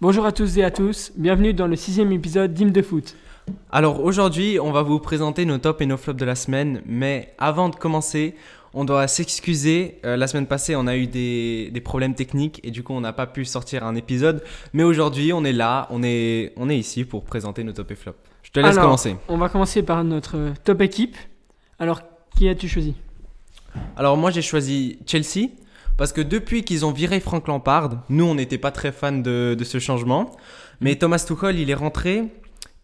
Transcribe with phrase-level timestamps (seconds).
[0.00, 3.14] Bonjour à tous et à tous, bienvenue dans le sixième épisode d'Hymne de foot.
[3.70, 7.32] Alors aujourd'hui, on va vous présenter nos tops et nos flops de la semaine, mais
[7.38, 8.34] avant de commencer,
[8.74, 10.00] on doit s'excuser.
[10.04, 13.00] Euh, la semaine passée, on a eu des, des problèmes techniques et du coup, on
[13.00, 14.42] n'a pas pu sortir un épisode.
[14.72, 17.94] Mais aujourd'hui, on est là, on est, on est ici pour présenter nos tops et
[17.94, 18.18] flops.
[18.42, 19.16] Je te laisse Alors, commencer.
[19.28, 21.16] On va commencer par notre euh, top équipe.
[21.78, 22.02] Alors,
[22.36, 22.94] qui as-tu choisi?
[23.96, 25.50] Alors moi, j'ai choisi Chelsea
[25.96, 29.54] parce que depuis qu'ils ont viré Frank Lampard, nous, on n'était pas très fans de,
[29.58, 30.36] de ce changement.
[30.80, 32.24] Mais Thomas Tuchel, il est rentré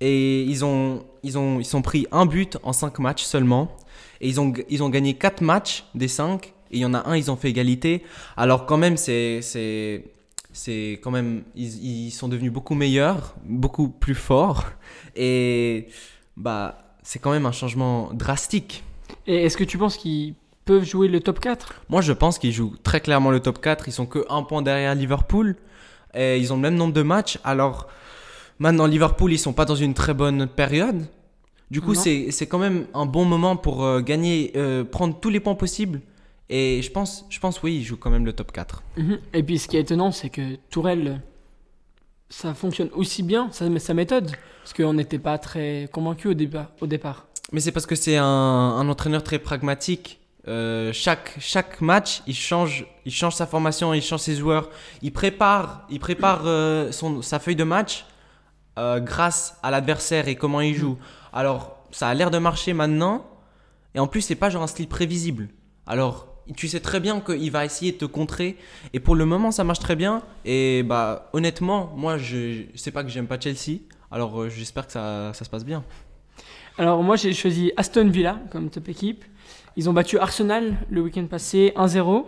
[0.01, 3.77] et ils ont, ils ont, ils sont pris un but en 5 matchs seulement.
[4.21, 6.47] Et ils ont, ils ont gagné 4 matchs des 5.
[6.47, 8.05] Et il y en a un, ils ont fait égalité.
[8.37, 10.05] Alors quand même, c'est, c'est,
[10.53, 14.67] c'est quand même, ils, ils sont devenus beaucoup meilleurs, beaucoup plus forts.
[15.17, 15.89] Et
[16.37, 18.85] bah, c'est quand même un changement drastique.
[19.27, 22.53] Et est-ce que tu penses qu'ils peuvent jouer le top 4 Moi, je pense qu'ils
[22.53, 23.89] jouent très clairement le top 4.
[23.89, 25.57] Ils sont que un point derrière Liverpool.
[26.15, 27.39] Et ils ont le même nombre de matchs.
[27.45, 27.89] Alors,
[28.59, 31.07] maintenant, Liverpool, ils sont pas dans une très bonne période.
[31.71, 35.41] Du coup, c'est quand même un bon moment pour euh, gagner, euh, prendre tous les
[35.41, 36.01] points possibles.
[36.49, 38.83] Et je pense, je pense, oui, ils jouent quand même le top 4.
[38.97, 39.19] Mhm.
[39.35, 41.23] Et puis ce qui est étonnant, c'est que Tourelle,
[42.29, 46.73] ça fonctionne aussi bien, sa, sa méthode, parce qu'on n'était pas très convaincu au, débat,
[46.81, 47.29] au départ.
[47.53, 50.20] Mais c'est parce que c'est un, un entraîneur très pragmatique.
[50.49, 54.71] Euh, chaque, chaque match, il change, il change sa formation, il change ses joueurs.
[55.03, 58.07] Il prépare, il prépare euh, son, sa feuille de match
[58.79, 60.99] euh, grâce à l'adversaire et comment il joue.
[61.33, 63.27] Alors, ça a l'air de marcher maintenant.
[63.95, 65.49] Et en plus, c'est pas genre un style prévisible.
[65.87, 68.57] Alors, tu sais très bien qu'il va essayer de te contrer.
[68.93, 70.23] Et pour le moment, ça marche très bien.
[70.45, 73.81] Et bah, honnêtement, moi, je sais pas que j'aime pas Chelsea.
[74.11, 75.85] Alors, j'espère que ça, ça se passe bien.
[76.79, 79.25] Alors moi j'ai choisi Aston Villa comme top équipe.
[79.77, 82.25] Ils ont battu Arsenal le week-end passé 1-0.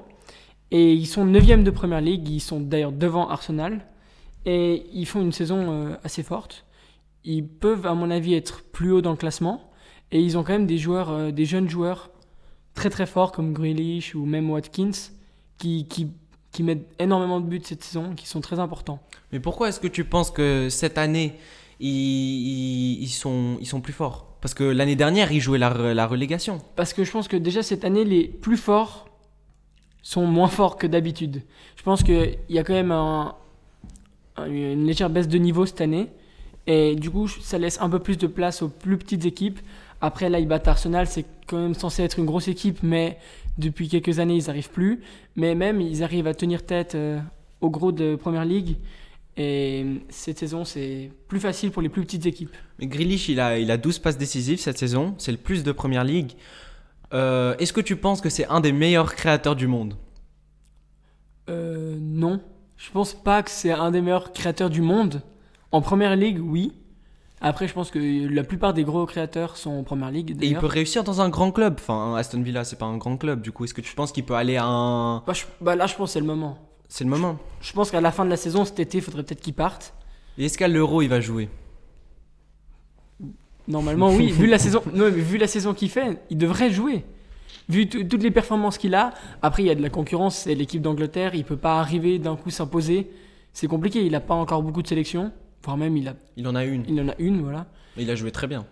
[0.71, 3.87] Et ils sont 9 de Première Ligue, ils sont d'ailleurs devant Arsenal.
[4.47, 6.65] Et ils font une saison euh, assez forte.
[7.25, 9.71] Ils peuvent à mon avis être plus haut dans le classement.
[10.11, 12.11] Et ils ont quand même des joueurs, euh, des jeunes joueurs
[12.75, 14.91] très très forts comme Grealish ou même Watkins
[15.59, 16.11] qui, qui,
[16.53, 19.01] qui mettent énormément de buts cette saison, qui sont très importants.
[19.31, 21.39] Mais pourquoi est-ce que tu penses que cette année,
[21.81, 24.32] ils, ils, sont, ils sont plus forts?
[24.43, 26.59] Parce que l'année dernière, ils jouaient la, la relégation.
[26.77, 29.07] Parce que je pense que déjà cette année, les plus forts
[30.03, 31.43] sont moins forts que d'habitude.
[31.77, 33.35] Je pense qu'il y a quand même un-
[34.37, 36.09] un- une légère baisse de niveau cette année.
[36.67, 39.61] Et du coup, ça laisse un peu plus de place aux plus petites équipes.
[40.01, 41.07] Après, là, ils battent Arsenal.
[41.07, 43.19] C'est quand même censé être une grosse équipe, mais
[43.59, 45.03] depuis quelques années, ils n'arrivent plus.
[45.37, 47.21] Mais même, ils arrivent à tenir tête euh,
[47.61, 48.77] au gros de Première Ligue.
[49.37, 52.55] Et cette saison, c'est plus facile pour les plus petites équipes.
[52.79, 55.15] Mais Grealish, il a, il a 12 passes décisives cette saison.
[55.19, 56.33] C'est le plus de première ligue.
[57.15, 59.95] Euh, est-ce que tu penses que c'est un des meilleurs créateurs du monde?
[61.49, 62.41] Euh, non.
[62.77, 65.23] Je pense pas que c'est un des meilleurs créateurs du monde.
[65.71, 66.73] En première ligue, oui.
[67.41, 70.37] Après, je pense que la plupart des gros créateurs sont en première ligue.
[70.43, 71.75] Et il peut réussir dans un grand club.
[71.79, 73.41] Enfin, Aston Villa, c'est pas un grand club.
[73.43, 75.19] Du coup, est-ce que tu penses qu'il peut aller à un.
[75.21, 76.59] Bah, je- bah, là, je pense que c'est le moment.
[76.93, 77.39] C'est le moment.
[77.63, 79.95] Je pense qu'à la fin de la saison, cet été, il faudrait peut-être qu'il parte.
[80.37, 81.49] Et est-ce qu'à l'Euro, il va jouer?
[83.67, 84.31] Normalement, oui.
[84.31, 87.07] vu la saison, non, mais vu la saison qu'il fait, il devrait jouer.
[87.71, 89.15] Vu toutes les performances qu'il a.
[89.41, 90.37] Après, il y a de la concurrence.
[90.41, 91.35] C'est l'équipe d'Angleterre.
[91.35, 93.11] Il peut pas arriver d'un coup s'imposer.
[93.55, 94.05] C'est compliqué.
[94.05, 95.33] Il a pas encore beaucoup de sélections.
[95.65, 96.85] Voire même, il, a, Il en a une.
[96.87, 97.69] il en a une, voilà.
[97.97, 98.67] Mais il a joué très bien.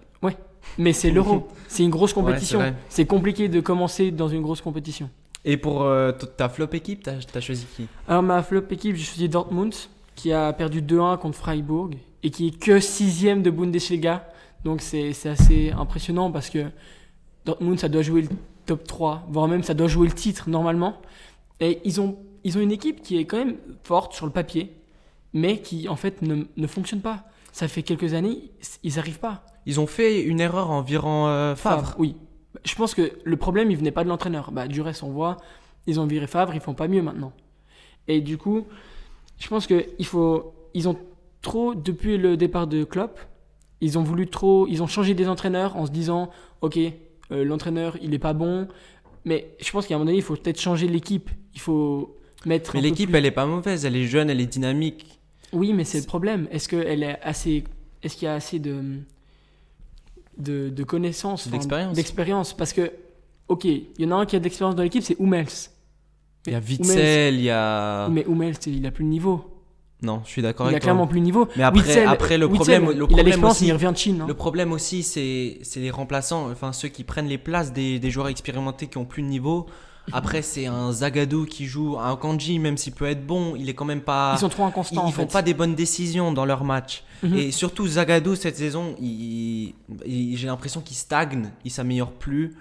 [0.76, 1.48] Mais c'est l'euro.
[1.68, 2.58] c'est une grosse compétition.
[2.58, 5.08] Ouais, c'est compliqué de commencer dans une grosse compétition.
[5.44, 7.86] Et pour euh, ta flop équipe, t'as as choisi qui?
[8.08, 9.74] Alors ma flop équipe, j'ai choisi Dortmund,
[10.14, 11.90] qui a perdu 2-1 contre Freiburg
[12.22, 14.28] et qui est que sixième de Bundesliga.
[14.64, 16.66] Donc c'est c'est assez impressionnant parce que
[17.46, 18.28] Dortmund, ça doit jouer le
[18.66, 21.00] top 3, voire même ça doit jouer le titre normalement.
[21.60, 24.76] Et ils ont, ils ont une équipe qui est quand même forte sur le papier,
[25.32, 27.24] mais qui en fait ne, ne fonctionne pas.
[27.52, 28.50] Ça fait quelques années,
[28.82, 29.44] ils n'arrivent pas.
[29.66, 31.94] Ils ont fait une erreur en virant euh, Favre.
[31.98, 32.16] oui.
[32.64, 34.50] Je pense que le problème, il venait pas de l'entraîneur.
[34.52, 35.36] Bah, du reste, on voit,
[35.86, 37.32] ils ont viré Favre, ils font pas mieux maintenant.
[38.08, 38.66] Et du coup,
[39.38, 40.96] je pense que il faut, ils ont
[41.42, 43.18] trop depuis le départ de Klopp,
[43.80, 46.30] ils ont voulu trop, ils ont changé des entraîneurs en se disant,
[46.60, 46.78] ok,
[47.32, 48.68] euh, l'entraîneur, il est pas bon,
[49.24, 51.30] mais je pense qu'à un moment donné, il faut peut-être changer l'équipe.
[51.54, 52.16] Il faut
[52.46, 52.72] mettre.
[52.74, 53.84] Mais l'équipe, plus- elle est pas mauvaise.
[53.84, 55.18] Elle est jeune, elle est dynamique.
[55.52, 56.46] Oui, mais c'est le problème.
[56.50, 57.64] Est-ce que elle est assez,
[58.02, 58.82] est-ce qu'il y a assez de
[60.38, 61.94] de, de connaissances, D'expérience.
[61.94, 62.92] d'expérience Parce que,
[63.48, 65.46] ok, il y en a un qui a de l'expérience dans l'équipe, c'est Hummels.
[66.46, 68.08] Il y a Witzel, il y a.
[68.08, 69.44] Mais Hummels, il a plus le niveau.
[70.02, 70.86] Non, je suis d'accord Il a avec toi.
[70.86, 71.46] clairement plus le niveau.
[71.56, 73.90] Mais après- Witzel- après, le Witzel, problème- le il a problème l'expérience, aussi- il revient
[73.92, 74.20] de Chine.
[74.22, 74.26] hein.
[74.26, 78.10] Le problème aussi, c'est c'est les remplaçants, enfin ceux qui prennent les places des, des
[78.10, 79.66] joueurs expérimentés qui ont plus de niveau.
[80.12, 83.74] Après, c'est un Zagadou qui joue, un Kanji, même s'il peut être bon, il est
[83.74, 84.34] quand même pas.
[84.36, 85.32] Ils sont trop ils, inconstants ils en font fait.
[85.32, 87.02] pas des bonnes décisions dans leur match.
[87.22, 87.36] Mhm.
[87.36, 89.74] Et surtout, Zagadou, cette saison, il,
[90.06, 92.54] il- j'ai l'impression qu'il stagne, il s'améliore plus.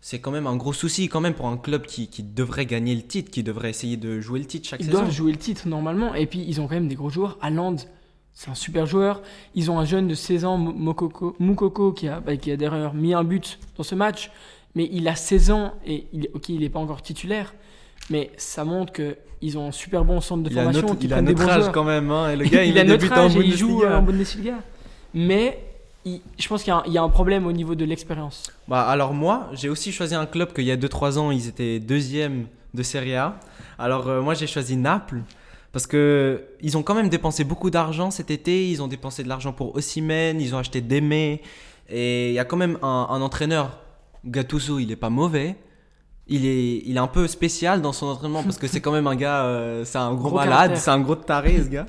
[0.00, 2.94] C'est quand même un gros souci, quand même, pour un club qui, qui devrait gagner
[2.94, 4.98] le titre, qui devrait essayer de jouer le titre chaque Ils saison.
[4.98, 6.14] doivent jouer le titre normalement.
[6.14, 7.36] Et puis ils ont quand même des gros joueurs.
[7.42, 7.74] Haaland,
[8.32, 9.20] c'est un super joueur.
[9.56, 12.56] Ils ont un jeune de 16 ans, Mo- Mokoko, Moukoko, qui a, bah, qui a
[12.56, 14.30] d'ailleurs mis un but dans ce match.
[14.74, 17.54] Mais il a 16 ans et il, ok, il n'est pas encore titulaire.
[18.10, 20.88] Mais ça montre qu'ils ont un super bon centre de Il a formation.
[20.88, 21.72] notre, il a des notre bons âge joueurs.
[21.72, 23.82] quand même, hein, et le gars, il, a notre débutant en âge et il joue
[23.82, 24.54] euh, en Bundesliga.
[25.14, 25.58] Mais
[26.04, 27.84] il- je pense qu'il y, a un- il y a un problème au niveau de
[27.84, 28.50] l'expérience.
[28.66, 31.80] Bah alors moi, j'ai aussi choisi un club qu'il y a 2-3 ans, ils étaient
[31.80, 33.38] deuxième de Serie A.
[33.78, 35.20] Alors euh, moi j'ai choisi Naples
[35.72, 39.28] parce que ils ont quand même dépensé beaucoup d'argent cet été, ils ont dépensé de
[39.28, 41.40] l'argent pour Osimhen, ils ont acheté Deme et
[42.30, 43.78] il y a quand même un, un entraîneur
[44.24, 45.56] Gattuso, il est pas mauvais.
[46.26, 49.06] Il est, il est un peu spécial dans son entraînement parce que c'est quand même
[49.06, 51.86] un gars, euh, c'est un gros, Gros malade, c'est un gros taré ce gars.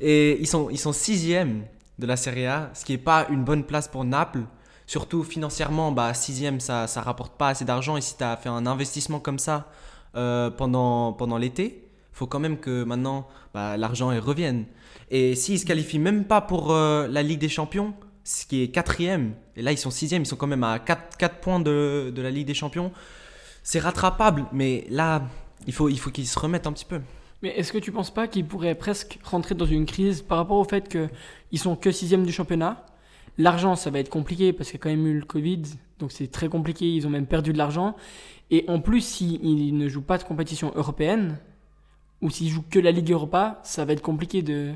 [0.00, 1.62] Et ils sont, ils sont sixième
[1.98, 4.42] de la Serie A, ce qui est pas une bonne place pour Naples.
[4.86, 7.96] Surtout financièrement, bah, sixième, ça, ça rapporte pas assez d'argent.
[7.96, 9.66] Et si tu as fait un investissement comme ça
[10.16, 14.66] euh, pendant, pendant l'été, faut quand même que maintenant bah, l'argent revienne.
[15.10, 17.94] Et s'ils se qualifient même pas pour euh, la Ligue des Champions,
[18.28, 21.16] ce qui est quatrième, et là ils sont sixième, ils sont quand même à 4,
[21.16, 22.92] 4 points de, la Ligue des Champions,
[23.62, 24.44] c'est rattrapable.
[24.52, 25.22] Mais là,
[25.66, 27.00] il faut, il faut qu'ils se remettent un petit peu.
[27.42, 30.58] Mais est-ce que tu penses pas qu'ils pourraient presque rentrer dans une crise par rapport
[30.58, 32.84] au fait qu'ils sont que sixième du championnat?
[33.38, 35.62] L'argent, ça va être compliqué parce qu'il y a quand même eu le Covid,
[35.98, 37.96] donc c'est très compliqué, ils ont même perdu de l'argent.
[38.50, 41.38] Et en plus, s'ils ne jouent pas de compétition européenne,
[42.20, 44.74] ou s'ils jouent que la Ligue Europa, ça va être compliqué de,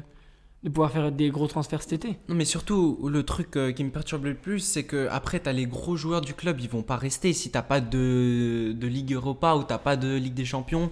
[0.63, 2.19] de pouvoir faire des gros transferts cet été.
[2.29, 5.53] Non mais surtout le truc euh, qui me perturbe le plus c'est que après t'as
[5.53, 9.13] les gros joueurs du club ils vont pas rester si t'as pas de, de Ligue
[9.13, 10.91] Europa ou t'as pas de Ligue des Champions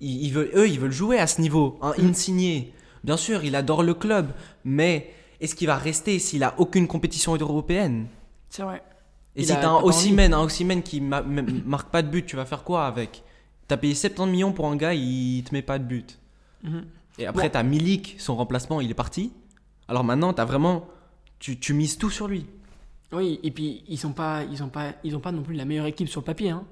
[0.00, 2.72] ils, ils veulent eux ils veulent jouer à ce niveau un insigné
[3.04, 4.32] bien sûr il adore le club
[4.64, 5.10] mais
[5.40, 8.06] est-ce qu'il va rester s'il a aucune compétition européenne?
[8.48, 8.82] C'est vrai.
[9.36, 9.82] et Il si t'as un.
[9.82, 10.46] Osimhen un
[10.80, 13.22] qui ma- marque pas de but tu vas faire quoi avec?
[13.68, 16.18] T'as payé 70 millions pour un gars il te met pas de but
[16.64, 16.86] Mhm.
[17.18, 17.50] Et après, Bon.
[17.52, 19.32] t'as Milik, son remplacement, il est parti.
[19.88, 20.86] Alors maintenant, t'as vraiment.
[21.38, 22.46] Tu, tu mises tout sur lui.
[23.12, 25.64] Oui, et puis ils sont pas, ils ont pas, ils ont pas non plus la
[25.64, 26.50] meilleure équipe sur le papier.
[26.50, 26.64] Hein.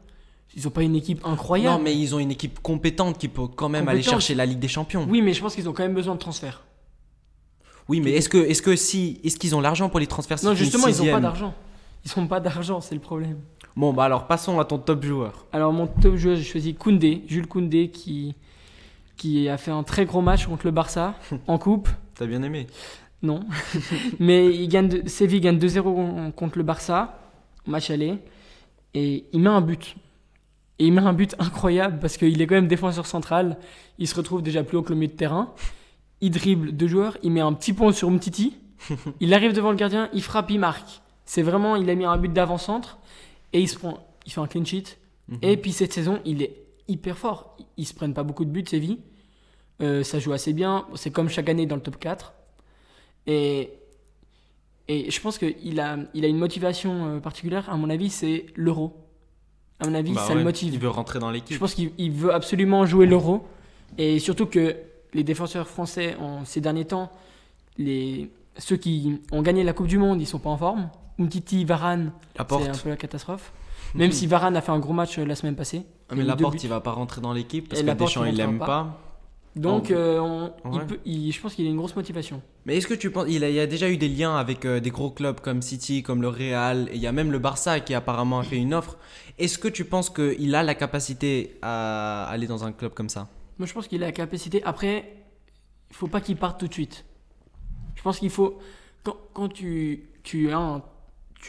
[0.57, 1.77] Ils ont pas une équipe incroyable.
[1.79, 4.59] Non, mais ils ont une équipe compétente qui peut quand même aller chercher la Ligue
[4.59, 5.07] des Champions.
[5.09, 6.63] Oui, mais je pense qu'ils ont quand même besoin de transferts.
[7.89, 10.55] Oui, mais est-ce que, est-ce que si, est-ce qu'ils ont l'argent pour les transferts Non,
[10.55, 11.55] justement, ils ont pas d'argent.
[12.05, 13.39] Ils ont pas d'argent, c'est le problème.
[13.77, 15.47] Bon, bah alors passons à ton top joueur.
[15.53, 18.35] Alors, mon top joueur, j'ai choisi Koundé, Jules Koundé, qui,
[19.17, 21.15] qui a fait un très gros match contre le Barça
[21.47, 21.89] en coupe.
[22.15, 22.67] T'as bien aimé
[23.23, 23.41] Non.
[24.19, 27.19] Mais il gagne de- Séville gagne 2-0 contre le Barça,
[27.67, 28.19] match aller.
[28.95, 29.97] Et il met un but.
[30.79, 33.59] Et il met un but incroyable parce qu'il est quand même défenseur central.
[33.99, 35.53] Il se retrouve déjà plus haut que le milieu de terrain.
[36.21, 37.17] Il dribble deux joueurs.
[37.23, 38.57] Il met un petit pont sur Mtiti.
[39.21, 40.09] il arrive devant le gardien.
[40.13, 41.01] Il frappe, il marque.
[41.25, 42.99] C'est vraiment, il a mis un but d'avant-centre.
[43.53, 44.99] Et il se prend, il fait un clean sheet.
[45.29, 45.39] Mhm.
[45.43, 47.57] Et puis cette saison, il est hyper fort.
[47.77, 48.99] Ils se prennent pas beaucoup de buts, Séville.
[49.83, 50.87] Euh, ça joue assez bien.
[50.95, 52.33] C'est comme chaque année dans le top 4.
[53.27, 53.71] Et,
[54.89, 57.69] et je pense qu'il a, il a une motivation euh, particulière.
[57.71, 58.97] À mon avis, c'est l'euro.
[59.81, 60.75] À mon avis, Bah ça ouais, le motive.
[60.75, 61.59] Il veut rentrer dans Je l'équipe.
[61.59, 63.47] pense qu'il il veut absolument jouer l'euro.
[63.99, 64.77] Et surtout que
[65.13, 67.11] les défenseurs français, en ces derniers temps,
[67.79, 70.91] les, ceux qui ont gagné la Coupe du Monde, ils sont pas en forme.
[71.19, 73.53] Umtiti, Varane, c'est un peu la catastrophe.
[73.95, 75.87] Même si Varane a fait un gros match euh, la semaine passée.
[76.09, 76.61] Ah, mais il a la mis deux porte, buts.
[76.65, 78.99] il va pas rentrer dans l'équipe parce Et que Laporte, Deschamps, il l'aime pas.
[79.55, 79.95] Donc, Oh.
[79.95, 80.85] euh, on- il Ouais.
[80.87, 82.43] peut- il- je pense qu'il a une grosse motivation.
[82.67, 83.27] Mais est-ce que tu penses.
[83.29, 85.63] Il, a- il y a déjà eu des liens avec euh, des gros clubs comme
[85.63, 88.57] City, comme le Real, et il y a même le Barça qui apparemment a fait
[88.57, 88.97] une offre.
[89.39, 93.29] Est-ce que tu penses qu'il a la capacité à aller dans un club comme ça?
[93.61, 94.61] Moi, je pense qu'il a la capacité.
[94.65, 95.15] Après,
[95.91, 97.05] il faut pas qu'il parte tout de suite.
[98.05, 98.59] Je pense qu'il faut.
[99.03, 100.49] Quand, quand tu, tu,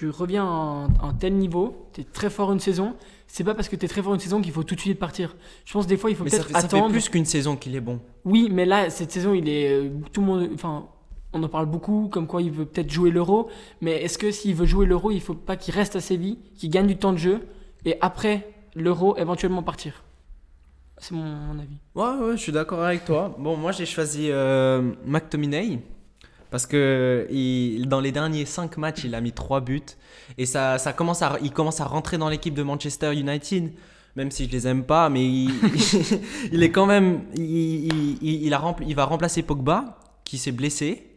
[0.10, 2.96] reviens à un, à un tel niveau, tu es très fort une saison,
[3.28, 4.98] c'est pas parce que tu es très fort une saison qu'il faut tout de suite
[4.98, 5.36] partir.
[5.66, 6.92] Je pense des fois, il faut peut-être fait, ça fait attendre.
[6.92, 8.00] plus qu'une saison qu'il est bon.
[8.24, 9.70] Oui, mais là, cette saison, il est.
[9.70, 10.50] euh, Tout le monde.
[10.54, 10.88] Enfin,
[11.34, 13.50] on en parle beaucoup, comme quoi il veut peut-être jouer l'euro.
[13.82, 16.70] Mais est-ce que s'il veut jouer l'euro, il faut pas qu'il reste à Séville, qu'il
[16.70, 17.42] gagne du temps de jeu,
[17.84, 20.04] et après l'euro, éventuellement partir?
[20.98, 21.76] C'est mon, mon avis.
[21.94, 23.36] Ouais, ouais, je suis d'accord avec toi.
[23.38, 25.80] Bon, moi j'ai choisi euh, McTominay
[26.52, 27.28] parce que
[27.86, 29.82] dans les derniers 5 matchs, il a mis 3 buts
[30.38, 33.72] et ça, commence à, il commence à rentrer dans l'équipe de Manchester United.
[34.16, 35.52] même si je les aime pas, mais il,
[36.64, 37.24] est quand même.
[37.36, 41.12] Il, il- a rempli- il va remplacer Pogba, qui s'est blessé.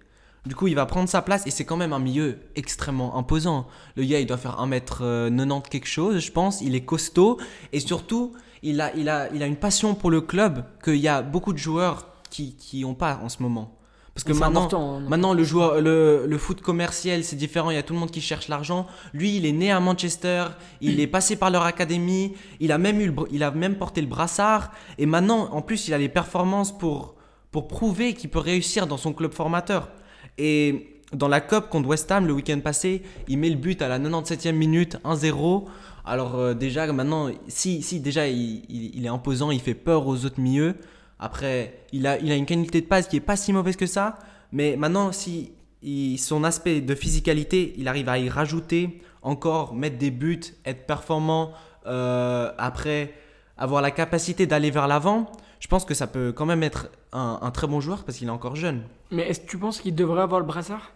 [0.46, 3.66] Du coup, il va prendre sa place et c'est quand même un milieu extrêmement imposant.
[3.96, 6.60] Le gars, il doit faire 1m90 quelque chose, je pense.
[6.60, 7.38] Il est costaud
[7.72, 8.32] et surtout,
[8.62, 11.52] il a, il a, il a une passion pour le club qu'il y a beaucoup
[11.52, 13.77] de joueurs qui qui ont pas en ce moment.
[14.24, 15.00] Parce que maintenant, hein.
[15.08, 17.70] maintenant le, joueur, le, le foot commercial, c'est différent.
[17.70, 18.86] Il y a tout le monde qui cherche l'argent.
[19.14, 20.46] Lui, il est né à Manchester.
[20.80, 22.34] Il est passé par leur académie.
[22.58, 24.72] Il a même, eu le il a même porté le brassard.
[24.98, 27.14] Et maintenant, en plus, il a les performances pour,
[27.52, 29.88] pour prouver qu'il peut réussir dans son club formateur.
[30.36, 33.88] Et dans la Cup contre West Ham le week-end passé, il met le but à
[33.88, 35.64] la 97e minute, 1-0.
[36.04, 40.06] Alors euh, déjà maintenant, si, si déjà il, il- il est imposant, il fait peur
[40.06, 40.74] aux autres milieux.
[41.18, 43.86] Après, il a, il a une qualité de passe qui est pas si mauvaise que
[43.86, 44.18] ça.
[44.52, 49.98] Mais maintenant, si il- son aspect de physicalité, il arrive à y rajouter encore, mettre
[49.98, 51.52] des buts, être performant,
[51.86, 53.14] euh, après
[53.56, 57.38] avoir la capacité d'aller vers l'avant, je pense que ça peut quand même être un,
[57.42, 58.82] un très bon joueur parce qu'il est encore jeune.
[59.10, 60.92] Mais est-ce que tu penses qu'il devrait avoir le brassard?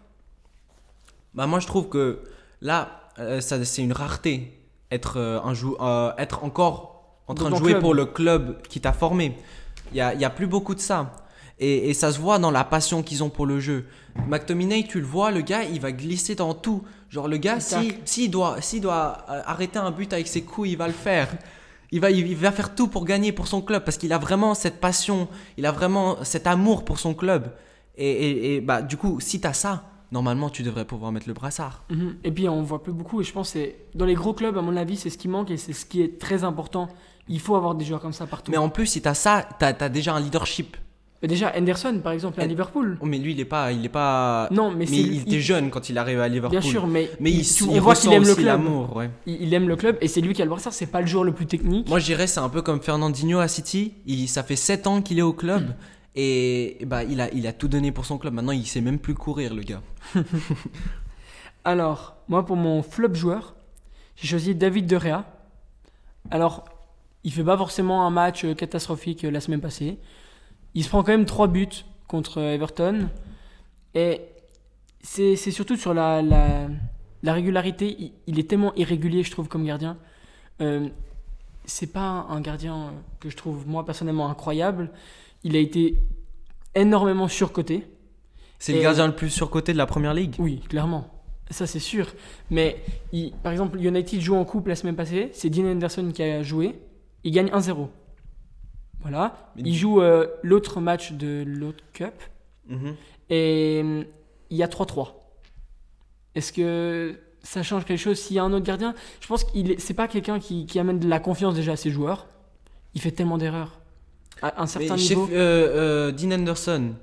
[1.35, 2.21] Bah moi je trouve que
[2.61, 4.59] là, euh, ça, c'est une rareté.
[4.91, 5.77] Être, euh, un jou-
[6.19, 7.81] être encore en train Dans de jouer club.
[7.83, 9.37] pour le club qui t'a formé.
[9.93, 11.13] Il n'y a, y a plus beaucoup de ça.
[11.59, 13.85] Et, et ça se voit dans la passion qu'ils ont pour le jeu.
[14.29, 16.83] McTominay, tu le vois, le gars, il va glisser dans tout.
[17.09, 20.43] Genre le gars, Il si- s'il doit, s'il doit euh, arrêter un but avec ses
[20.43, 21.29] coups, il va le faire.
[21.91, 24.55] Il va, il va faire tout pour gagner pour son club parce qu'il a vraiment
[24.55, 27.53] cette passion, il a vraiment cet amour pour son club.
[27.99, 31.29] Et, et- et, bah, du coup, si tu as ça, normalement, tu devrais pouvoir mettre
[31.29, 31.85] le brassard.
[31.91, 32.17] Mhm.
[32.25, 34.63] Et puis on voit plus beaucoup et je pense que dans les gros clubs à
[34.63, 36.89] mon avis c'est ce qui manque et c'est ce qui est très important.
[37.29, 38.51] Il faut avoir des joueurs comme ça partout.
[38.51, 40.77] Mais en plus, si t'as ça, t'as as déjà un leadership.
[41.23, 42.99] Mais déjà Henderson par exemple à Liverpool.
[43.01, 44.49] Oh, mais lui, il est pas, il est pas.
[44.51, 46.59] Non mais, mais il était jeune quand il arrive à Liverpool.
[46.59, 48.47] Bien sûr mais, Mais il, tu- il on voit qu'il aime le club.
[48.47, 49.09] l'amour, ouais.
[49.27, 50.73] Il, aime le club et c'est lui qui a le brassard.
[50.73, 51.89] C'est pas le joueur le plus technique.
[51.89, 53.95] Moi, je dirais, c'est un peu comme Fernandinho à City.
[54.05, 55.75] Il, ça fait 7 ans qu'il est au club.
[56.15, 58.35] Et, et bah, il a, il a tout donné pour son club.
[58.35, 59.81] Maintenant, il sait même plus courir, le gars.
[61.65, 63.55] Alors, moi, pour mon flop joueur,
[64.17, 65.25] j'ai choisi David De Gea.
[66.31, 66.65] Alors,
[67.25, 69.99] il fait pas forcément un match euh, catastrophique euh, la semaine passée.
[70.75, 71.69] Il se prend quand même 3 buts
[72.09, 73.09] contre euh, Everton.
[73.95, 74.21] Et
[75.03, 76.69] c'est surtout sur la, la,
[77.23, 77.95] la régularité.
[77.99, 79.99] Il, il est tellement irrégulier, je trouve, comme gardien.
[80.61, 80.89] Euh,
[81.65, 84.91] c'est pas un gardien que je trouve, moi, personnellement, incroyable.
[85.45, 85.97] Il a été
[86.75, 87.87] énormément surcoté.
[88.59, 90.37] C'est le gardien le plus surcoté de la première ligue.
[90.39, 91.09] Oui, clairement.
[91.51, 92.07] Ça, c'est sûr.
[92.51, 95.31] Mais, il- par exemple, United joue en coupe la semaine passée.
[95.35, 96.81] C'est Dean Henderson qui a joué.
[97.25, 97.89] Il gagne 1-0.
[99.01, 99.51] Voilà.
[99.57, 102.15] Mais- Il joue euh, l'autre match de l'autre cup.
[102.69, 102.95] Mhm.
[103.31, 103.81] Et
[104.51, 105.15] il y a 3-3.
[106.35, 108.95] Est-ce que ça change quelque chose s'il y a un autre gardien?
[109.21, 111.77] Je pense qu'il est, c'est pas quelqu'un qui, qui amène de la confiance déjà à
[111.77, 112.27] ses joueurs.
[112.95, 113.81] Il fait tellement d'erreurs.
[114.43, 115.29] À un certain niveau.
[115.33, 116.95] euh, euh, Dean Anderson,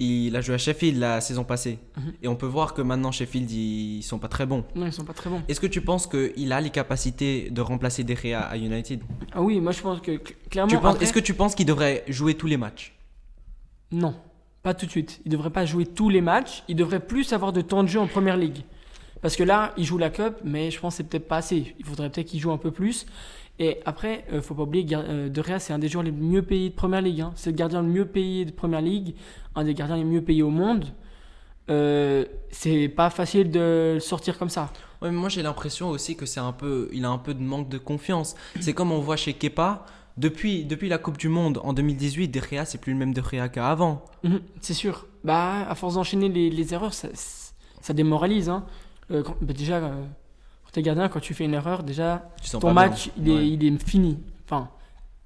[0.00, 1.78] il a joué à Sheffield la saison passée.
[1.96, 2.12] Mhm.
[2.22, 4.64] Et on peut voir que maintenant, Sheffield, ils sont pas très bons.
[4.74, 5.42] Non, ils sont pas très bons.
[5.48, 9.02] Est-ce que tu penses qu'il a les capacités de remplacer De Gea à United?
[9.32, 10.76] Ah oui, moi je pense que cl- clairement.
[10.76, 12.94] Après- Est-ce que tu penses qu'il devrait jouer tous les matchs?
[13.92, 14.14] Non,
[14.62, 15.20] pas tout de suite.
[15.24, 16.64] Il devrait pas jouer tous les matchs.
[16.68, 18.62] Il devrait plus avoir de temps de jeu en première ligue.
[19.22, 21.74] Parce que là, il joue la Cup, mais je pense que c'est peut-être pas assez.
[21.78, 23.06] Il faudrait peut-être qu'il joue un peu plus.
[23.60, 26.42] Et après, euh, faut pas oublier, euh, De Gea, c'est un des joueurs les mieux
[26.42, 27.20] payés de première ligue.
[27.20, 27.32] hein.
[27.36, 29.14] C'est le gardien le mieux payé de première ligue,
[29.54, 30.86] un des gardiens les mieux payés au monde.
[31.70, 34.70] Euh, c'est pas facile de le sortir comme ça.
[35.00, 37.42] Ouais, mais moi j'ai l'impression aussi que c'est un peu, il a un peu de
[37.42, 38.34] manque de confiance.
[38.60, 39.86] C'est comme on voit chez Kepa.
[40.16, 43.22] Depuis, depuis la Coupe du Monde en 2018, De Gea c'est plus le même De
[43.22, 44.04] Gea qu'avant.
[44.24, 45.06] Mhm, c'est sûr.
[45.24, 47.08] Bah, à force d'enchaîner les, les erreurs, ça,
[47.80, 48.48] ça démoralise.
[48.48, 48.64] hein.
[49.10, 49.80] Euh, quand- bah, déjà,
[50.74, 53.48] t'es gardien, quand tu fais une erreur, déjà, Tu ton match, il, est, Ouais.
[53.48, 54.18] il est fini.
[54.44, 54.68] Enfin,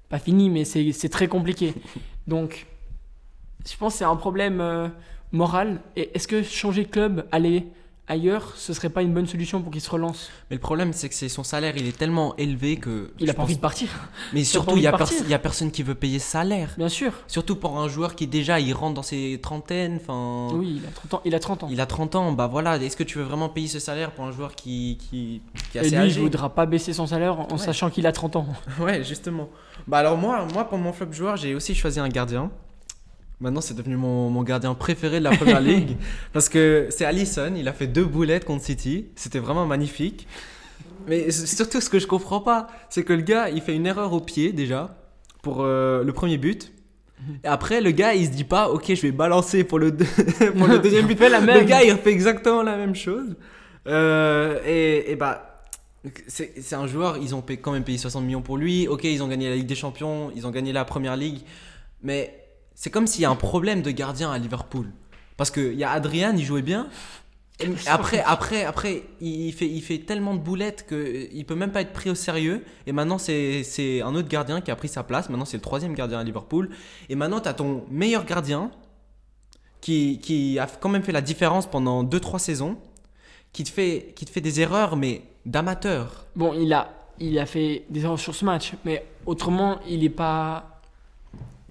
[0.07, 1.73] pas fini, mais c'est c'est très compliqué.
[2.27, 2.67] Donc,
[3.69, 4.87] je pense que c'est un problème euh,
[5.31, 5.81] moral.
[5.95, 7.65] Et est-ce que changer de club, aller
[8.09, 11.07] ailleurs, ce serait pas une bonne solution pour qu'il se relance Mais le problème c'est
[11.07, 13.11] que c'est son salaire, il est tellement élevé que.
[13.19, 13.87] Il a pas pense- envie de partir.
[14.33, 15.21] Mais surtout, il y, a de pers- partir.
[15.23, 16.71] il y a personne qui veut payer ce salaire.
[16.77, 17.13] Bien sûr.
[17.27, 19.99] Surtout pour un joueur qui déjà il rentre dans ses trentaines.
[20.01, 21.21] Enfin, Oui, il a 30 ans.
[21.25, 21.67] Il a 30 ans.
[21.71, 22.31] il a 30 ans.
[22.33, 25.41] Bah voilà, est-ce que tu veux vraiment payer ce salaire pour un joueur qui, qui,
[25.71, 27.57] qui est Et lui, il âgé voudra pas baisser son salaire en Ouais.
[27.57, 28.47] sachant qu'il a 30 ans.
[28.79, 29.49] Ouais, justement.
[29.87, 32.51] Bah alors moi, moi pour mon flop joueur, j'ai aussi choisi un gardien.
[33.41, 35.95] Maintenant, c'est devenu mon, mon gardien préféré de la première ligue
[36.33, 37.53] parce que c'est Allison.
[37.55, 39.05] Il a fait deux boulettes contre City.
[39.15, 40.27] C'était vraiment magnifique.
[41.07, 44.11] Mais surtout, ce que je comprends pas, c'est que le gars, il fait une erreur
[44.13, 44.97] au pied déjà
[45.41, 46.73] pour euh, le premier but.
[47.43, 50.05] Et après, le gars, il se dit pas, ok, je vais balancer pour le, deux-
[50.57, 51.19] pour le deuxième but.
[51.19, 51.65] la Le même.
[51.65, 53.35] gars, il fait exactement la même chose.
[53.87, 55.63] Euh, et, et bah,
[56.27, 58.87] c'est un joueur, ils ont quand même payé 60 millions pour lui.
[58.87, 61.39] Ok, ils ont gagné la Ligue des Champions, ils ont gagné la Première Ligue.
[62.03, 62.33] Mais
[62.79, 64.89] c'est comme s'il y a un problème de gardien à Liverpool.
[65.35, 66.87] Parce qu'il y a Adrian, il jouait bien.
[67.59, 71.81] Et après, après, après, il fait, il fait tellement de boulettes qu'il peut même pas
[71.81, 72.63] être pris au sérieux.
[72.87, 75.27] Et maintenant, c'est un autre gardien qui a pris sa place.
[75.27, 76.69] Maintenant, c'est le troisième gardien à Liverpool.
[77.09, 78.71] Et maintenant, tu as ton meilleur gardien
[79.81, 82.77] qui, qui a quand même fait la différence pendant 2-3 saisons,
[83.51, 86.27] qui te, fait, qui te fait des erreurs, mais d'amateur.
[86.37, 90.09] Bon, il a, il a fait des erreurs sur ce match, mais autrement, il est
[90.09, 90.78] pas.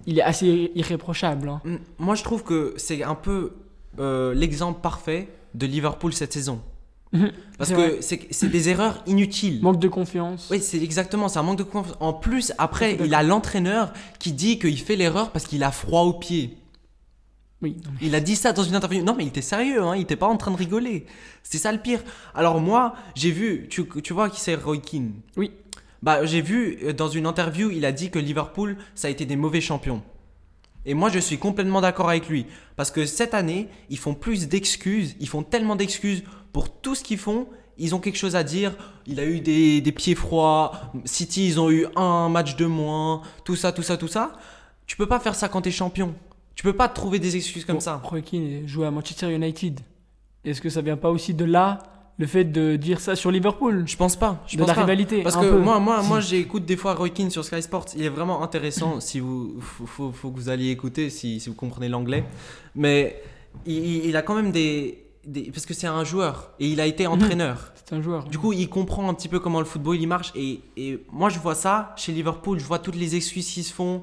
[0.05, 1.49] Il est assez irréprochable.
[1.49, 1.61] hein.
[1.97, 3.53] Moi, je trouve que c'est un peu
[3.99, 6.61] euh, l'exemple parfait de Liverpool cette saison.
[7.57, 9.61] Parce C'est que c'est des erreurs inutiles.
[9.63, 10.47] Manque de confiance.
[10.51, 11.97] Oui, c'est exactement, un manque de confiance.
[11.99, 16.01] En plus, après, il a l'entraîneur qui dit qu'il fait l'erreur parce qu'il a froid
[16.03, 16.55] aux pieds.
[17.61, 19.03] Oui, non, mais- Il a dit ça dans une interview.
[19.03, 21.05] Non, mais il était sérieux, hein, il était pas en train de rigoler.
[21.43, 22.01] C'est ça le pire.
[22.35, 25.13] Alors moi, j'ai vu, tu, tu vois qui c'est Roy Keane?
[25.35, 25.51] Oui.
[26.01, 29.25] Bah, j'ai vu euh, dans une interview, il a dit que Liverpool, ça a été
[29.25, 30.01] des mauvais champions.
[30.85, 32.45] Et moi, je suis complètement d'accord avec lui.
[32.75, 35.15] Parce que cette année, ils font plus d'excuses.
[35.19, 37.47] Ils font tellement d'excuses pour tout ce qu'ils font.
[37.77, 38.75] Ils ont quelque chose à dire.
[39.05, 40.91] Il a eu des, des pieds froids.
[41.05, 43.21] City, ils ont eu un match de moins.
[43.43, 44.33] Tout ça, tout ça, tout ça.
[44.87, 46.15] Tu peux pas faire ça quand t'es champion.
[46.55, 48.01] Tu peux pas trouver des excuses comme Bon, ça.
[48.03, 48.21] Roy
[48.65, 49.81] jouait à Manchester United.
[50.43, 51.83] Est-ce que ça vient pas aussi de là,
[52.19, 54.43] le fait de dire ça sur Liverpool Je pense pas.
[54.45, 54.81] Je De pense la pas.
[54.81, 55.57] rivalité Parce que peu.
[55.57, 57.85] moi, moi, moi j'écoute des fois Roy Keane sur Sky Sports.
[57.95, 61.55] Il est vraiment intéressant si vous, faut, faut, que vous alliez écouter si, si vous
[61.55, 62.25] comprenez l'anglais.
[62.75, 63.21] Mais
[63.65, 66.85] il, il- a quand même des, des- parce que c'est un joueur et il a
[66.85, 67.71] été entraîneur.
[67.75, 68.25] C'est un joueur.
[68.25, 71.29] Du coup, il comprend un petit peu comment le football il marche et, et moi
[71.29, 72.59] je vois ça chez Liverpool.
[72.59, 74.01] Je vois toutes les excuses qu'ils se font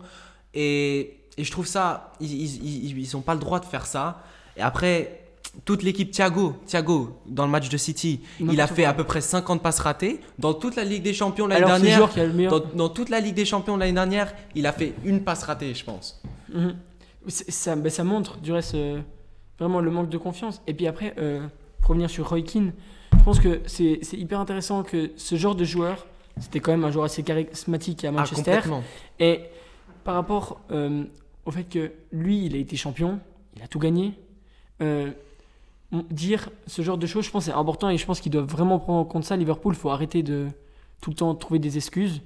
[0.54, 3.85] et, et je trouve ça, ils, ils, ils, ils ont pas le droit de faire
[3.85, 4.23] ça.
[4.56, 5.20] Et après.
[5.64, 9.20] Toute l'équipe Thiago, Thiago, dans le match de City, il a fait à peu près
[9.20, 10.20] 50 passes ratées.
[10.38, 13.44] Dans toute la Ligue des Champions l'année dernière, le dans, dans toute la Ligue des
[13.44, 16.22] Champions l'année dernière, il a fait une passe ratée, je pense.
[16.52, 16.76] Mhm.
[17.28, 19.00] Ça, ben, ça montre du reste euh,
[19.58, 20.62] vraiment le manque de confiance.
[20.66, 21.44] Et puis après, euh,
[21.80, 22.72] pour revenir sur Roy Keane,
[23.18, 26.06] je pense que c'est hyper intéressant que ce genre de joueur,
[26.38, 28.60] c'était quand même un joueur assez charismatique à Ah, Manchester.
[29.18, 29.40] et
[30.04, 31.04] par rapport euh,
[31.44, 33.18] au fait que lui, il a été champion,
[33.56, 34.12] il a tout gagné,
[34.82, 35.10] euh,
[36.10, 38.49] dire ce genre de choses, je pense que c'est important et je pense qu'ils doivent
[38.50, 39.36] vraiment prendre en compte ça.
[39.36, 40.49] Liverpool, il faut arrêter de
[41.00, 42.22] tout le temps trouver des excuses.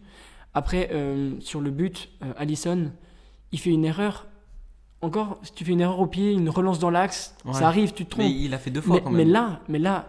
[0.54, 2.90] Après, euh, sur le but, euh, Allison,
[3.52, 4.26] il fait une erreur.
[5.02, 7.52] Encore, si tu fais une erreur au pied, une relance dans l'axe, Ouais.
[7.54, 8.24] ça arrive, tu te trompes.
[8.24, 9.32] Mais il a fait deux fois Mais, quand mais même.
[9.32, 10.06] là, mais là,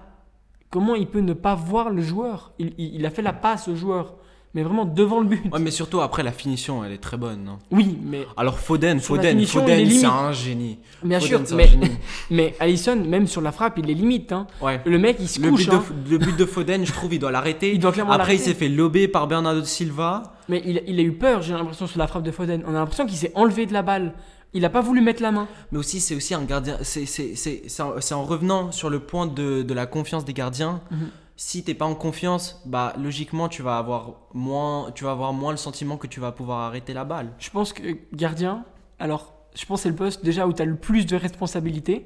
[0.70, 2.52] comment il peut ne pas voir le joueur?
[2.60, 4.16] Il, il- il a fait la passe au joueur,
[4.54, 5.42] mais vraiment devant le but.
[5.52, 7.44] Ouais, mais surtout après la finition, elle est très bonne.
[7.44, 10.80] non Oui, mais Alors Foden, Foden, finition, Foden, est c'est un génie.
[11.04, 11.92] bien Foden, sûr, mais, génie.
[12.32, 14.32] mais Allison, même sur la frappe, il est limite.
[14.32, 14.48] Hein.
[14.62, 14.82] Ouais.
[14.86, 15.66] Le mec, il se Le couche.
[15.68, 15.84] but, hein.
[16.06, 17.72] de, le but de Foden, je trouve, il doit l'arrêter.
[17.74, 20.34] Il doit clairement Après, il s'est fait lober par Bernardo Silva.
[20.50, 22.64] Mais il, il a eu peur, j'ai l'impression, sur la frappe de Foden.
[22.68, 24.14] On a l'impression qu'il s'est enlevé de la balle.
[24.54, 25.48] Il a pas voulu mettre la main.
[25.72, 26.76] Mais aussi, c'est aussi un gardien.
[26.82, 30.26] C'est c'est- c'est- c'est en, c'est en revenant sur le point de, de la confiance
[30.26, 30.82] des gardiens.
[30.92, 31.08] Mhm.
[31.44, 35.50] Si t'es pas en confiance, bah logiquement, tu vas avoir moins, tu vas avoir moins
[35.50, 37.32] le sentiment que tu vas pouvoir arrêter la balle.
[37.40, 38.64] Je pense que gardien,
[39.00, 42.06] alors, je pense que c'est le poste déjà où tu as le plus de responsabilités.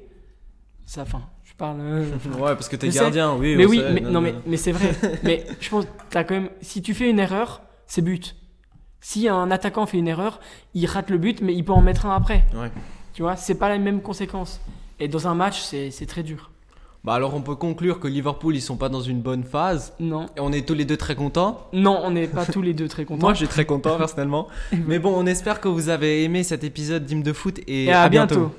[0.86, 1.80] Ça, enfin, je parle.
[1.82, 2.06] euh,
[2.38, 2.98] Ouais, parce que t'es sais.
[2.98, 3.56] gardien, oui.
[3.56, 4.94] mais oui, sait, mais, non, mais, mais c'est vrai.
[5.22, 6.48] mais je pense que t'as quand même.
[6.62, 8.36] Si tu fais une erreur, c'est but.
[9.02, 10.40] Si un attaquant fait une erreur,
[10.72, 12.46] il rate le but, mais il peut en mettre un après.
[12.54, 12.70] Ouais.
[13.12, 14.62] Tu vois, c'est pas la même conséquence.
[14.98, 16.52] Et dans un match, c'est très dur.
[17.06, 19.92] Bah alors, on peut conclure que Liverpool, ils sont pas dans une bonne phase.
[20.00, 20.26] Non.
[20.36, 21.68] Et on est tous les deux très contents?
[21.72, 23.26] Non, on n'est pas tous les deux très contents.
[23.26, 24.48] Moi, je suis très content personnellement.
[24.88, 27.92] Mais bon, on espère que vous avez aimé cet épisode d'Hymne de foot et, Et
[27.92, 28.50] à bientôt.